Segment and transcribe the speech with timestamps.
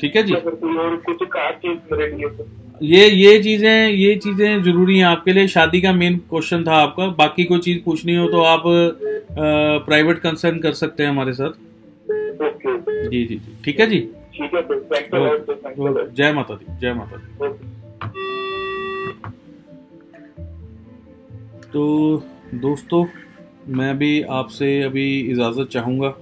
[0.00, 0.34] ठीक है जी?
[0.34, 1.22] कुछ
[2.82, 7.06] ये ये चीज़ें ये चीज़ें ज़रूरी हैं आपके लिए। शादी का मेन क्वेश्चन था आपका।
[7.18, 8.62] बाकी कोई चीज़ पूछनी हो तो आप
[9.86, 11.52] प्राइवेट कंसर्न कर सकते हैं हमारे साथ।
[13.08, 14.00] जी जी जी। ठीक है जी?
[16.12, 17.48] जय माता दी जय माता दी।
[21.72, 21.82] तो
[22.54, 23.04] दोस्तों
[23.76, 26.14] मैं भी आपसे अभी इजाज़त चाहूँगा।